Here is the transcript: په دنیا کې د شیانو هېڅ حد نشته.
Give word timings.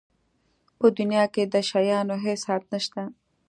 په 0.79 0.87
دنیا 0.97 1.25
کې 1.33 1.43
د 1.53 1.55
شیانو 1.69 2.15
هېڅ 2.25 2.41
حد 2.49 2.63
نشته. 2.71 3.01